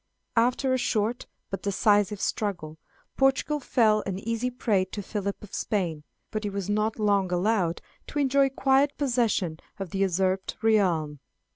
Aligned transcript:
After 0.35 0.73
a 0.73 0.79
short 0.79 1.27
but 1.51 1.61
decisive 1.61 2.19
struggle, 2.19 2.79
Portugal 3.17 3.59
fell 3.59 4.01
an 4.07 4.17
easy 4.17 4.49
prey 4.49 4.83
to 4.85 5.03
Philip 5.03 5.43
of 5.43 5.53
Spain, 5.53 6.03
but 6.31 6.43
he 6.43 6.49
was 6.49 6.67
not 6.71 6.97
long 6.97 7.31
allowed 7.31 7.83
to 8.07 8.17
enjoy 8.17 8.49
quiet 8.49 8.97
possession 8.97 9.59
of 9.77 9.91
the 9.91 9.99
usurped 9.99 10.57
realm. 10.63 11.19